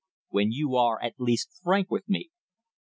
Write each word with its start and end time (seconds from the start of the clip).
"When 0.29 0.51
you 0.51 0.75
are, 0.77 0.99
at 1.03 1.19
least, 1.19 1.59
frank 1.61 1.91
with 1.91 2.09
me!" 2.09 2.31